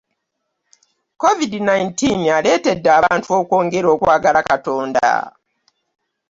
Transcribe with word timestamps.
Covid 1.21 1.53
nineteen 1.69 2.21
aleetedde 2.37 2.89
abantu 2.99 3.27
okwongera 3.39 3.87
okwagala 3.95 4.39
Katonda. 4.49 5.07